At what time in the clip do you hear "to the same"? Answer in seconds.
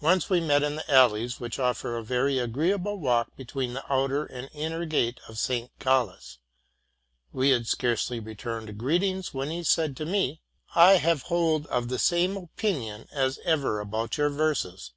11.68-12.36